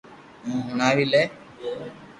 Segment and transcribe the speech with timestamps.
[0.45, 1.23] ھون ھڻاوي لي